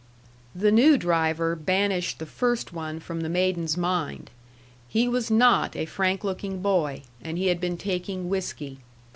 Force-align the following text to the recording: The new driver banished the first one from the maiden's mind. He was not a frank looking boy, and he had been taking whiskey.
The 0.55 0.71
new 0.71 0.97
driver 0.97 1.55
banished 1.55 2.17
the 2.17 2.25
first 2.25 2.73
one 2.73 2.99
from 2.99 3.21
the 3.21 3.29
maiden's 3.29 3.77
mind. 3.77 4.31
He 4.87 5.07
was 5.07 5.29
not 5.29 5.75
a 5.75 5.85
frank 5.85 6.23
looking 6.23 6.59
boy, 6.59 7.03
and 7.21 7.37
he 7.37 7.49
had 7.49 7.61
been 7.61 7.77
taking 7.77 8.27
whiskey. 8.27 8.79